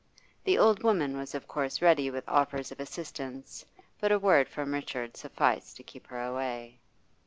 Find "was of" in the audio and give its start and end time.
1.15-1.47